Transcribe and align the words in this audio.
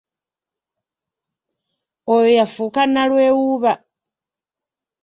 Oyo 2.13 2.29
yafuuka 2.39 2.81
nalwewuuba. 2.93 3.73